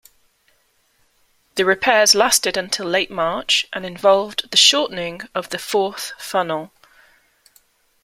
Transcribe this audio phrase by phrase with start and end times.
[1.53, 6.71] The repairs lasted until late March, and involved the shortening of the fourth funnel.